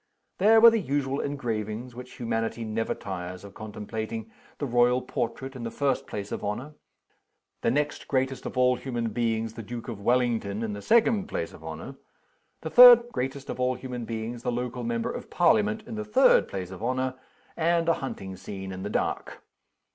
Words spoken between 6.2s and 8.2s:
of honor. The next